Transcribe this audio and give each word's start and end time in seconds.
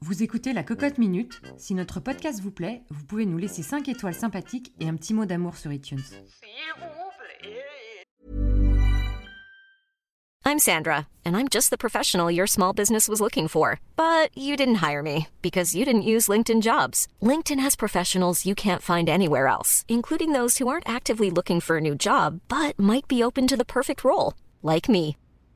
Vous 0.00 0.22
écoutez 0.22 0.52
La 0.52 0.62
Cocotte 0.62 0.98
Minute. 0.98 1.40
Si 1.56 1.74
notre 1.74 2.00
podcast 2.00 2.40
vous 2.40 2.52
plaît, 2.52 2.82
vous 2.90 3.04
pouvez 3.04 3.26
nous 3.26 3.38
laisser 3.38 3.62
5 3.62 3.88
étoiles 3.88 4.14
sympathiques 4.14 4.72
et 4.80 4.88
un 4.88 4.94
petit 4.94 5.14
mot 5.14 5.24
d'amour 5.24 5.56
sur 5.56 5.72
iTunes. 5.72 6.02
I'm 10.44 10.60
Sandra, 10.60 11.08
and 11.24 11.36
I'm 11.36 11.48
just 11.48 11.70
the 11.70 11.76
professional 11.76 12.30
your 12.30 12.46
small 12.46 12.72
business 12.72 13.08
was 13.08 13.20
looking 13.20 13.48
for. 13.48 13.80
But 13.96 14.30
you 14.36 14.54
didn't 14.56 14.76
hire 14.76 15.02
me 15.02 15.26
because 15.42 15.74
you 15.74 15.84
didn't 15.84 16.02
use 16.02 16.28
LinkedIn 16.28 16.62
jobs. 16.62 17.08
LinkedIn 17.20 17.58
has 17.58 17.74
professionals 17.74 18.46
you 18.46 18.54
can't 18.54 18.80
find 18.80 19.08
anywhere 19.08 19.48
else, 19.48 19.84
including 19.88 20.30
those 20.32 20.58
who 20.58 20.68
aren't 20.68 20.88
actively 20.88 21.30
looking 21.30 21.60
for 21.60 21.78
a 21.78 21.80
new 21.80 21.96
job 21.96 22.40
but 22.48 22.78
might 22.78 23.08
be 23.08 23.24
open 23.24 23.48
to 23.48 23.56
the 23.56 23.64
perfect 23.64 24.04
role, 24.04 24.34
like 24.62 24.88
me. 24.88 25.16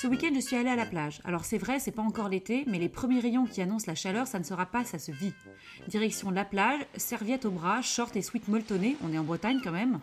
Ce 0.00 0.06
week-end, 0.06 0.30
je 0.32 0.38
suis 0.38 0.54
allée 0.54 0.70
à 0.70 0.76
la 0.76 0.86
plage. 0.86 1.20
Alors 1.24 1.44
c'est 1.44 1.58
vrai, 1.58 1.80
c'est 1.80 1.90
pas 1.90 2.02
encore 2.02 2.28
l'été, 2.28 2.62
mais 2.68 2.78
les 2.78 2.88
premiers 2.88 3.18
rayons 3.18 3.46
qui 3.46 3.60
annoncent 3.60 3.88
la 3.88 3.96
chaleur, 3.96 4.28
ça 4.28 4.38
ne 4.38 4.44
sera 4.44 4.64
pas, 4.64 4.84
ça 4.84 4.96
se 4.96 5.10
vit. 5.10 5.32
Direction 5.88 6.30
la 6.30 6.44
plage, 6.44 6.86
serviette 6.96 7.46
au 7.46 7.50
bras, 7.50 7.82
short 7.82 8.14
et 8.14 8.22
sweat 8.22 8.46
molletonné, 8.46 8.96
on 9.02 9.12
est 9.12 9.18
en 9.18 9.24
Bretagne 9.24 9.58
quand 9.60 9.72
même. 9.72 9.98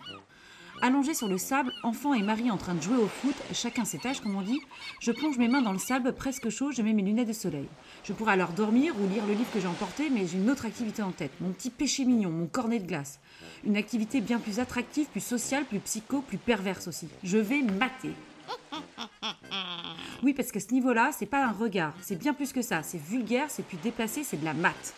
Allongé 0.82 1.14
sur 1.14 1.28
le 1.28 1.38
sable, 1.38 1.72
enfant 1.82 2.12
et 2.12 2.20
mari 2.22 2.50
en 2.50 2.58
train 2.58 2.74
de 2.74 2.82
jouer 2.82 2.98
au 2.98 3.06
foot, 3.06 3.34
chacun 3.54 3.86
ses 3.86 3.96
tâches 3.96 4.20
comme 4.20 4.36
on 4.36 4.42
dit, 4.42 4.60
je 5.00 5.12
plonge 5.12 5.38
mes 5.38 5.48
mains 5.48 5.62
dans 5.62 5.72
le 5.72 5.78
sable 5.78 6.12
presque 6.12 6.50
chaud, 6.50 6.72
je 6.72 6.82
mets 6.82 6.92
mes 6.92 7.00
lunettes 7.00 7.28
de 7.28 7.32
soleil. 7.32 7.66
Je 8.04 8.12
pourrais 8.12 8.34
alors 8.34 8.52
dormir 8.52 8.92
ou 9.00 9.08
lire 9.08 9.24
le 9.24 9.32
livre 9.32 9.50
que 9.50 9.60
j'ai 9.60 9.66
emporté, 9.66 10.10
mais 10.10 10.26
j'ai 10.26 10.36
une 10.36 10.50
autre 10.50 10.66
activité 10.66 11.00
en 11.00 11.12
tête, 11.12 11.32
mon 11.40 11.52
petit 11.52 11.70
péché 11.70 12.04
mignon, 12.04 12.28
mon 12.28 12.48
cornet 12.48 12.80
de 12.80 12.86
glace. 12.86 13.18
Une 13.64 13.78
activité 13.78 14.20
bien 14.20 14.40
plus 14.40 14.60
attractive, 14.60 15.06
plus 15.06 15.24
sociale, 15.24 15.64
plus 15.64 15.80
psycho, 15.80 16.20
plus 16.20 16.36
perverse 16.36 16.86
aussi. 16.86 17.08
Je 17.24 17.38
vais 17.38 17.62
mater. 17.62 18.12
Oui, 20.22 20.32
parce 20.32 20.50
que 20.50 20.60
ce 20.60 20.72
niveau-là, 20.72 21.10
c'est 21.12 21.26
pas 21.26 21.44
un 21.44 21.52
regard, 21.52 21.94
c'est 22.00 22.18
bien 22.18 22.32
plus 22.32 22.52
que 22.52 22.62
ça. 22.62 22.82
C'est 22.82 23.00
vulgaire, 23.00 23.46
c'est 23.48 23.64
plus 23.64 23.76
déplacé, 23.76 24.24
c'est 24.24 24.40
de 24.40 24.44
la 24.44 24.54
mat. 24.54 24.94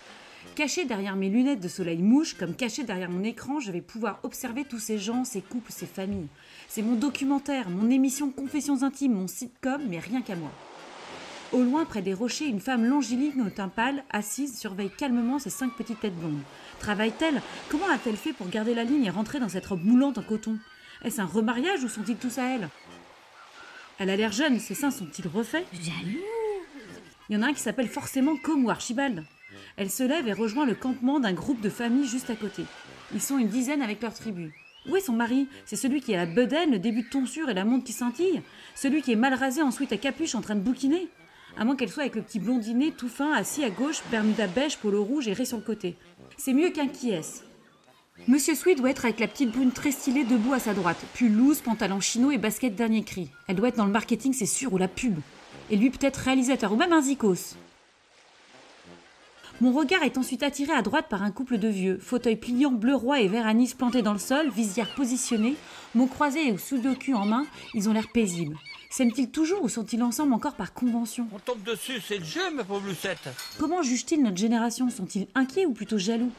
Caché 0.54 0.84
derrière 0.84 1.16
mes 1.16 1.28
lunettes 1.28 1.60
de 1.60 1.68
soleil 1.68 2.02
mouche, 2.02 2.34
comme 2.34 2.54
caché 2.54 2.84
derrière 2.84 3.10
mon 3.10 3.24
écran, 3.24 3.60
je 3.60 3.72
vais 3.72 3.80
pouvoir 3.80 4.20
observer 4.22 4.64
tous 4.64 4.78
ces 4.78 4.98
gens, 4.98 5.24
ces 5.24 5.40
couples, 5.40 5.72
ces 5.72 5.86
familles. 5.86 6.28
C'est 6.68 6.82
mon 6.82 6.94
documentaire, 6.94 7.68
mon 7.68 7.90
émission 7.90 8.30
Confessions 8.30 8.82
intimes, 8.82 9.14
mon 9.14 9.26
sitcom, 9.26 9.82
mais 9.88 9.98
rien 9.98 10.22
qu'à 10.22 10.36
moi. 10.36 10.50
Au 11.52 11.62
loin, 11.62 11.84
près 11.84 12.02
des 12.02 12.14
rochers, 12.14 12.46
une 12.46 12.60
femme 12.60 12.84
longiligne 12.84 13.42
au 13.42 13.50
teint 13.50 13.68
pâle, 13.68 14.04
assise, 14.10 14.58
surveille 14.58 14.90
calmement 14.90 15.38
ses 15.38 15.50
cinq 15.50 15.72
petites 15.72 16.00
têtes 16.00 16.16
blondes. 16.18 16.42
Travaille-t-elle? 16.78 17.40
Comment 17.70 17.88
a-t-elle 17.92 18.16
fait 18.16 18.32
pour 18.32 18.48
garder 18.48 18.74
la 18.74 18.84
ligne 18.84 19.04
et 19.04 19.10
rentrer 19.10 19.40
dans 19.40 19.48
cette 19.48 19.66
robe 19.66 19.84
moulante 19.84 20.18
en 20.18 20.22
coton? 20.22 20.58
Est-ce 21.04 21.20
un 21.20 21.26
remariage 21.26 21.82
ou 21.84 21.88
sont-ils 21.88 22.16
tous 22.16 22.38
à 22.38 22.44
elle? 22.44 22.68
Elle 23.98 24.10
a 24.10 24.16
l'air 24.16 24.30
jeune, 24.30 24.60
ses 24.60 24.74
seins 24.74 24.92
sont-ils 24.92 25.26
refaits? 25.26 25.66
Jaloux 25.72 26.20
Il 27.28 27.34
y 27.34 27.36
en 27.36 27.42
a 27.42 27.48
un 27.48 27.52
qui 27.52 27.60
s'appelle 27.60 27.88
forcément 27.88 28.36
Com 28.36 28.64
ou 28.64 28.70
Archibald. 28.70 29.24
Elle 29.76 29.90
se 29.90 30.04
lève 30.04 30.28
et 30.28 30.32
rejoint 30.32 30.66
le 30.66 30.76
campement 30.76 31.18
d'un 31.18 31.32
groupe 31.32 31.60
de 31.60 31.68
familles 31.68 32.06
juste 32.06 32.30
à 32.30 32.36
côté. 32.36 32.62
Ils 33.12 33.20
sont 33.20 33.38
une 33.38 33.48
dizaine 33.48 33.82
avec 33.82 34.00
leur 34.00 34.14
tribu. 34.14 34.54
Où 34.88 34.96
est 34.96 35.00
son 35.00 35.14
mari? 35.14 35.48
C'est 35.64 35.74
celui 35.76 36.00
qui 36.00 36.14
a 36.14 36.18
la 36.18 36.26
bedaine, 36.26 36.70
le 36.70 36.78
début 36.78 37.02
de 37.02 37.08
tonsure 37.08 37.50
et 37.50 37.54
la 37.54 37.64
montre 37.64 37.84
qui 37.84 37.92
scintille? 37.92 38.42
Celui 38.76 39.02
qui 39.02 39.12
est 39.12 39.16
mal 39.16 39.34
rasé 39.34 39.62
ensuite 39.62 39.92
à 39.92 39.96
capuche 39.96 40.36
en 40.36 40.42
train 40.42 40.54
de 40.54 40.60
bouquiner? 40.60 41.08
À 41.56 41.64
moins 41.64 41.74
qu'elle 41.74 41.90
soit 41.90 42.04
avec 42.04 42.14
le 42.14 42.22
petit 42.22 42.38
blondinet 42.38 42.92
tout 42.92 43.08
fin 43.08 43.32
assis 43.32 43.64
à 43.64 43.70
gauche, 43.70 44.00
bermuda 44.12 44.46
beige, 44.46 44.76
polo 44.76 45.02
rouge 45.02 45.26
et 45.26 45.32
ré 45.32 45.44
sur 45.44 45.56
le 45.56 45.64
côté. 45.64 45.96
C'est 46.36 46.52
mieux 46.52 46.70
qu'un 46.70 46.86
qui 46.86 47.10
est 47.10 47.42
Monsieur 48.26 48.54
Sweet 48.54 48.78
doit 48.78 48.90
être 48.90 49.04
avec 49.04 49.20
la 49.20 49.28
petite 49.28 49.52
brune 49.52 49.72
très 49.72 49.92
stylée 49.92 50.24
debout 50.24 50.52
à 50.52 50.58
sa 50.58 50.74
droite. 50.74 50.98
Pull 51.14 51.32
loose, 51.32 51.60
pantalon 51.60 52.00
chino 52.00 52.30
et 52.30 52.38
basket 52.38 52.74
dernier 52.74 53.02
cri. 53.02 53.30
Elle 53.46 53.56
doit 53.56 53.68
être 53.68 53.76
dans 53.76 53.86
le 53.86 53.92
marketing, 53.92 54.32
c'est 54.32 54.44
sûr, 54.44 54.72
ou 54.72 54.78
la 54.78 54.88
pub. 54.88 55.18
Et 55.70 55.76
lui 55.76 55.90
peut-être 55.90 56.16
réalisateur, 56.16 56.72
ou 56.72 56.76
même 56.76 56.92
un 56.92 57.00
zikos. 57.00 57.54
Mon 59.60 59.72
regard 59.72 60.02
est 60.02 60.18
ensuite 60.18 60.42
attiré 60.42 60.72
à 60.72 60.82
droite 60.82 61.06
par 61.08 61.22
un 61.22 61.30
couple 61.30 61.58
de 61.58 61.68
vieux, 61.68 61.98
fauteuil 62.00 62.36
pliant 62.36 62.70
bleu 62.70 62.94
roi 62.94 63.20
et 63.20 63.28
vert 63.28 63.46
anis 63.46 63.74
planté 63.74 64.02
dans 64.02 64.12
le 64.12 64.18
sol, 64.18 64.50
visière 64.50 64.94
positionnée, 64.94 65.56
mots 65.94 66.06
croisés 66.06 66.48
et 66.48 66.58
sudoku 66.58 67.14
en 67.14 67.26
main, 67.26 67.46
ils 67.74 67.88
ont 67.88 67.92
l'air 67.92 68.08
paisibles. 68.12 68.56
S'aiment-ils 68.90 69.30
toujours 69.30 69.62
ou 69.62 69.68
sont-ils 69.68 70.02
ensemble 70.02 70.32
encore 70.32 70.54
par 70.54 70.72
convention? 70.72 71.26
On 71.32 71.38
tombe 71.38 71.62
dessus, 71.62 72.00
c'est 72.06 72.18
le 72.18 72.24
jeu, 72.24 72.50
ma 72.54 72.62
pauvre 72.62 72.86
Lucette. 72.86 73.28
Comment 73.58 73.82
jugent-ils 73.82 74.22
notre 74.22 74.36
génération? 74.36 74.88
Sont-ils 74.90 75.26
inquiets 75.34 75.66
ou 75.66 75.72
plutôt 75.72 75.98
jaloux? 75.98 76.30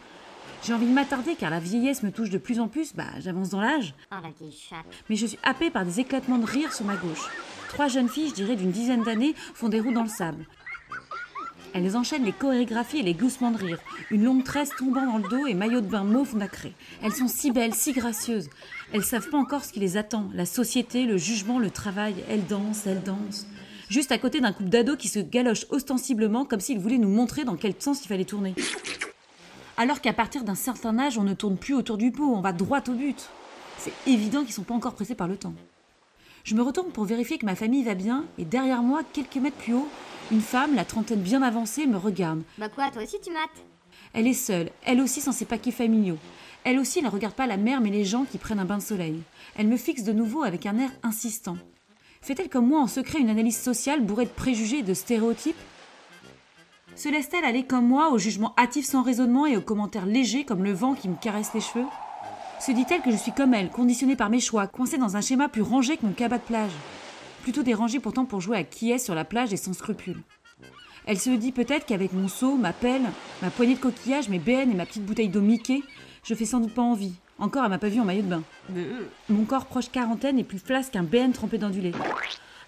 J'ai 0.64 0.74
envie 0.74 0.86
de 0.86 0.94
m'attarder 0.94 1.36
car 1.36 1.50
la 1.50 1.60
vieillesse 1.60 2.04
me 2.04 2.12
touche 2.12 2.30
de 2.30 2.38
plus 2.38 2.60
en 2.60 2.68
plus, 2.68 2.94
bah 2.94 3.08
j'avance 3.20 3.50
dans 3.50 3.62
l'âge, 3.62 3.94
Oh 4.12 4.16
mais 5.10 5.16
je 5.16 5.26
suis 5.26 5.40
happée 5.44 5.70
par 5.70 5.86
des 5.86 6.00
éclatements 6.00 6.38
de 6.38 6.46
rire 6.46 6.74
sur 6.74 6.86
ma 6.86 6.96
gauche. 6.96 7.30
Trois 7.70 7.88
jeunes 7.88 8.10
filles, 8.10 8.30
je 8.30 8.36
dirais 8.36 8.56
d'une 8.56 8.72
dizaine 8.72 9.04
d'années, 9.04 9.36
font 9.54 9.70
des 9.70 9.80
roues 9.80 9.94
dans 9.94 10.04
le 10.04 10.10
sable. 10.10 10.46
Elles 11.74 11.96
enchaînent 11.96 12.26
les 12.26 12.34
chorégraphies 12.34 13.00
et 13.00 13.04
les 13.04 13.14
gloussements 13.14 13.52
de 13.52 13.58
rire, 13.58 13.80
une 14.10 14.24
longue 14.24 14.44
tresse 14.44 14.72
tombant 14.78 15.06
dans 15.06 15.18
le 15.18 15.30
dos 15.30 15.48
et 15.48 15.54
maillot 15.54 15.82
de 15.82 15.88
bain 15.88 16.04
mauve 16.04 16.36
nacré. 16.36 16.74
Elles 17.04 17.14
sont 17.14 17.28
si 17.28 17.52
belles, 17.52 17.76
si 17.76 17.94
gracieuses. 17.94 18.50
Elles 18.92 19.04
savent 19.04 19.30
pas 19.30 19.38
encore 19.38 19.64
ce 19.64 19.72
qui 19.72 19.80
les 19.80 19.96
attend, 19.96 20.30
la 20.34 20.46
société, 20.46 21.06
le 21.06 21.18
jugement, 21.18 21.60
le 21.60 21.70
travail. 21.70 22.16
Elles 22.28 22.46
dansent, 22.46 22.88
elles 22.88 23.04
dansent. 23.04 23.48
Juste 23.90 24.12
à 24.12 24.18
côté 24.18 24.40
d'un 24.40 24.52
couple 24.52 24.70
d'ados 24.70 24.98
qui 24.98 25.08
se 25.08 25.20
galoche 25.20 25.66
ostensiblement 25.70 26.46
comme 26.46 26.60
s'ils 26.60 26.80
voulaient 26.80 26.98
nous 26.98 27.10
montrer 27.10 27.44
dans 27.44 27.56
quel 27.56 27.74
sens 27.80 28.04
il 28.04 28.08
fallait 28.08 28.26
tourner. 28.26 28.56
Alors 29.82 30.02
qu'à 30.02 30.12
partir 30.12 30.44
d'un 30.44 30.56
certain 30.56 31.00
âge, 31.00 31.18
on 31.18 31.24
ne 31.24 31.34
tourne 31.34 31.56
plus 31.56 31.74
autour 31.74 31.98
du 31.98 32.12
pot, 32.12 32.36
on 32.36 32.42
va 32.42 32.52
droit 32.52 32.82
au 32.90 32.92
but. 32.92 33.30
C'est 33.78 33.94
évident 34.08 34.44
qu'ils 34.44 34.52
sont 34.52 34.64
pas 34.64 34.74
encore 34.74 34.94
pressés 34.94 35.16
par 35.16 35.30
le 35.30 35.38
temps. 35.38 35.54
Je 36.44 36.54
me 36.54 36.62
retourne 36.62 36.92
pour 36.92 37.06
vérifier 37.06 37.38
que 37.38 37.46
ma 37.46 37.56
famille 37.56 37.86
va 37.86 37.94
bien, 37.94 38.26
et 38.38 38.44
derrière 38.44 38.84
moi, 38.84 39.04
quelques 39.14 39.38
mètres 39.38 39.56
plus 39.56 39.76
haut, 39.76 39.88
une 40.34 40.42
femme, 40.42 40.76
la 40.76 40.84
trentaine 40.84 41.22
bien 41.22 41.42
avancée, 41.42 41.88
me 41.88 41.96
regarde. 41.96 42.42
Bah 42.58 42.68
quoi, 42.68 42.92
toi 42.92 43.04
aussi 43.04 43.22
tu 43.24 43.32
mates? 43.32 43.64
Elle 44.12 44.28
est 44.28 44.34
seule, 44.34 44.70
elle 44.86 45.00
aussi 45.00 45.22
sans 45.22 45.32
ses 45.32 45.46
paquets 45.46 45.72
familiaux. 45.72 46.18
Elle 46.66 46.78
aussi 46.78 47.02
ne 47.02 47.10
regarde 47.10 47.36
pas 47.36 47.48
la 47.48 47.56
mer 47.56 47.80
mais 47.80 47.90
les 47.90 48.04
gens 48.04 48.26
qui 48.26 48.38
prennent 48.38 48.60
un 48.60 48.66
bain 48.66 48.80
de 48.80 48.84
soleil. 48.84 49.22
Elle 49.56 49.68
me 49.70 49.78
fixe 49.78 50.04
de 50.04 50.12
nouveau 50.12 50.44
avec 50.44 50.66
un 50.66 50.78
air 50.78 50.92
insistant. 51.04 51.56
Fait-elle 52.20 52.50
comme 52.50 52.68
moi 52.68 52.82
en 52.82 52.88
secret 52.88 53.20
une 53.20 53.30
analyse 53.30 53.58
sociale 53.58 54.02
bourrée 54.02 54.26
de 54.26 54.30
préjugés 54.30 54.80
et 54.80 54.84
de 54.84 54.94
stéréotypes? 54.94 55.56
Se 56.96 57.10
laisse-t-elle 57.10 57.46
aller 57.46 57.64
comme 57.64 57.88
moi 57.88 58.12
au 58.12 58.18
jugement 58.18 58.54
hâtif 58.58 58.86
sans 58.86 59.04
raisonnement 59.04 59.46
et 59.46 59.56
aux 59.56 59.62
commentaires 59.62 60.06
légers 60.06 60.44
comme 60.44 60.64
le 60.64 60.74
vent 60.74 60.94
qui 60.94 61.08
me 61.08 61.16
caresse 61.16 61.54
les 61.54 61.62
cheveux? 61.62 61.86
Se 62.60 62.72
dit-elle 62.72 63.02
que 63.02 63.12
je 63.12 63.16
suis 63.16 63.32
comme 63.32 63.54
elle, 63.54 63.70
conditionnée 63.70 64.18
par 64.18 64.30
mes 64.30 64.42
choix, 64.42 64.68
coincée 64.68 64.98
dans 64.98 65.16
un 65.16 65.22
schéma 65.22 65.48
plus 65.48 65.62
rangé 65.62 65.96
que 65.96 66.06
mon 66.06 66.12
cabas 66.12 66.40
de 66.40 66.44
plage 66.44 66.72
Plutôt 67.44 67.64
dérangée 67.64 68.00
pourtant 68.00 68.26
pour 68.26 68.42
jouer 68.42 68.58
à 68.58 68.64
qui 68.64 68.92
est 68.92 68.98
sur 68.98 69.16
la 69.16 69.24
plage 69.24 69.54
et 69.54 69.58
sans 69.58 69.74
scrupules. 69.74 70.22
Elle 71.06 71.20
se 71.20 71.30
dit 71.30 71.54
peut-être 71.54 71.86
qu'avec 71.86 72.12
mon 72.12 72.28
seau, 72.28 72.56
ma 72.56 72.74
pelle, 72.74 73.10
ma 73.42 73.50
poignée 73.50 73.76
de 73.76 73.80
coquillage, 73.80 74.28
mes 74.28 74.40
BN 74.40 74.70
et 74.70 74.76
ma 74.76 74.86
petite 74.86 75.06
bouteille 75.06 75.30
d'eau 75.30 75.42
Mickey, 75.42 75.82
je 76.24 76.36
fais 76.36 76.46
sans 76.46 76.60
doute 76.60 76.74
pas 76.74 76.82
envie. 76.82 77.14
Encore, 77.40 77.64
elle 77.64 77.70
m'a 77.70 77.80
pas 77.80 77.88
vu 77.88 78.02
en 78.02 78.06
maillot 78.06 78.24
de 78.24 78.28
bain. 78.28 78.44
Mon 79.30 79.46
corps 79.46 79.66
proche 79.66 79.90
quarantaine 79.90 80.38
est 80.38 80.44
plus 80.44 80.60
flasque 80.60 80.92
qu'un 80.92 81.04
BN 81.04 81.32
trempé 81.32 81.58
dans 81.58 81.70
du 81.70 81.80
lait. 81.80 81.94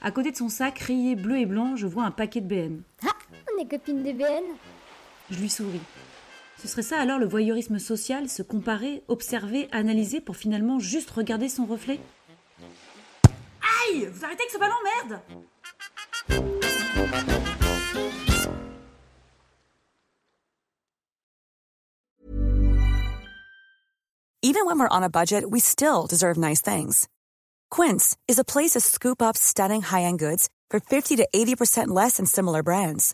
À 0.01 0.11
côté 0.11 0.31
de 0.31 0.37
son 0.37 0.47
sac 0.47 0.79
rayé 0.79 1.15
bleu 1.15 1.37
et 1.37 1.45
blanc, 1.45 1.75
je 1.75 1.85
vois 1.85 2.05
un 2.05 2.11
paquet 2.11 2.39
de 2.39 2.47
BN. 2.47 2.81
Est 3.61 3.67
copines 3.67 4.01
de 4.01 4.11
BN 4.11 4.43
Je 5.29 5.39
lui 5.39 5.49
souris. 5.49 5.81
Ce 6.59 6.67
serait 6.67 6.81
ça 6.81 6.99
alors 6.99 7.19
le 7.19 7.27
voyeurisme 7.27 7.77
social, 7.77 8.27
se 8.27 8.41
comparer, 8.41 9.03
observer, 9.07 9.67
analyser 9.71 10.19
pour 10.19 10.35
finalement 10.35 10.79
juste 10.79 11.11
regarder 11.11 11.47
son 11.47 11.65
reflet? 11.65 11.99
Aïe 13.61 14.09
Vous 14.11 14.25
arrêtez 14.25 14.41
avec 14.41 14.51
ce 14.51 14.57
ballon, 14.57 14.73
merde 15.07 15.21
Even 24.43 24.65
when 24.65 24.79
we're 24.79 24.89
on 24.89 25.03
a 25.03 25.09
budget, 25.09 25.51
we 25.51 25.59
still 25.59 26.07
deserve 26.07 26.35
nice 26.35 26.61
things. 26.61 27.07
Quince 27.69 28.17
is 28.27 28.39
a 28.39 28.43
place 28.43 28.71
to 28.71 28.79
scoop 28.79 29.21
up 29.21 29.37
stunning 29.37 29.83
high-end 29.83 30.17
goods 30.17 30.49
for 30.71 30.79
50 30.79 31.15
to 31.17 31.27
80% 31.33 31.89
less 31.89 32.17
than 32.17 32.25
similar 32.25 32.63
brands. 32.63 33.13